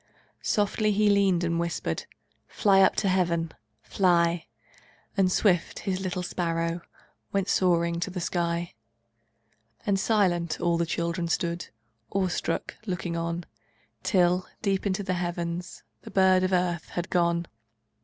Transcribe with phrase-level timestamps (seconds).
[0.41, 2.07] Softly He leaned and whispered:
[2.47, 3.51] "Fly up to Heaven!
[3.83, 4.47] Fly!"
[5.15, 6.81] And swift, His little sparrow
[7.31, 8.73] Went soaring to the sky,
[9.85, 11.67] And silent, all the children Stood,
[12.11, 13.45] awestruck, looking on,
[14.01, 17.45] Till, deep into the heavens, The bird of earth had gone.